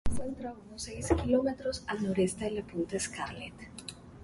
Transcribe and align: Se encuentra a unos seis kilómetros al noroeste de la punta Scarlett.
Se 0.07 0.13
encuentra 0.13 0.49
a 0.49 0.53
unos 0.53 0.81
seis 0.81 1.07
kilómetros 1.23 1.83
al 1.85 2.01
noroeste 2.01 2.45
de 2.45 2.49
la 2.51 2.63
punta 2.63 2.99
Scarlett. 2.99 3.53